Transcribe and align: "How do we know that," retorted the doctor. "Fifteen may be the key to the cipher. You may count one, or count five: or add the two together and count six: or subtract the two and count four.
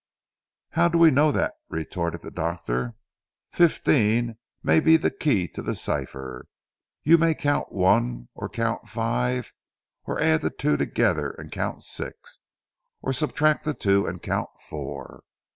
"How 0.71 0.87
do 0.89 0.97
we 0.97 1.11
know 1.11 1.31
that," 1.31 1.53
retorted 1.69 2.21
the 2.21 2.31
doctor. 2.31 2.95
"Fifteen 3.51 4.39
may 4.63 4.79
be 4.79 4.97
the 4.97 5.11
key 5.11 5.47
to 5.49 5.61
the 5.61 5.75
cipher. 5.75 6.47
You 7.03 7.19
may 7.19 7.35
count 7.35 7.71
one, 7.71 8.27
or 8.33 8.49
count 8.49 8.89
five: 8.89 9.53
or 10.05 10.19
add 10.19 10.41
the 10.41 10.49
two 10.49 10.75
together 10.75 11.29
and 11.37 11.51
count 11.51 11.83
six: 11.83 12.39
or 13.03 13.13
subtract 13.13 13.63
the 13.63 13.75
two 13.75 14.07
and 14.07 14.23
count 14.23 14.49
four. 14.67 15.21